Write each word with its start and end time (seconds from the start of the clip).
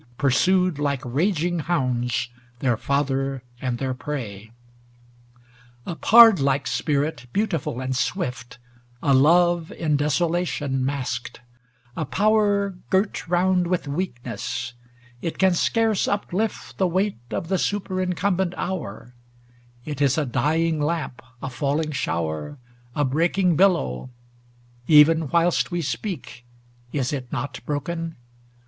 Pursued, 0.17 0.79
like 0.79 1.03
raging 1.05 1.59
hounds, 1.59 2.29
their 2.57 2.75
father 2.75 3.43
and 3.61 3.77
their 3.77 3.93
prey. 3.93 4.45
XXXII 4.47 5.41
A 5.85 5.95
pard 5.95 6.39
like 6.39 6.65
Spirit 6.65 7.27
beautiful 7.33 7.79
and 7.79 7.95
swift 7.95 8.57
ŌĆö 9.03 9.11
A 9.11 9.13
love 9.13 9.71
in 9.71 9.97
desolation 9.97 10.83
masked; 10.83 11.41
ŌĆö 11.95 12.01
a 12.01 12.05
Power 12.05 12.69
Girt 12.89 13.27
round 13.27 13.67
with 13.67 13.87
weakness; 13.87 14.73
ŌĆö 14.81 15.17
it 15.27 15.37
can 15.37 15.53
scarce 15.53 16.07
uplift 16.07 16.79
The 16.79 16.87
weight 16.87 17.19
of 17.29 17.49
the 17.49 17.59
superincumbent 17.59 18.55
hour; 18.57 19.13
It 19.85 20.01
is 20.01 20.17
a 20.17 20.25
dying 20.25 20.81
lamp, 20.81 21.21
a 21.43 21.49
falling 21.51 21.91
shower, 21.91 22.57
A 22.95 23.05
breaking 23.05 23.55
billow; 23.55 24.05
ŌĆö 24.07 24.09
even 24.87 25.27
whilst 25.27 25.69
we 25.69 25.83
speak 25.83 26.43
Is 26.91 27.13
it 27.13 27.31
not 27.31 27.59
broken 27.67 28.15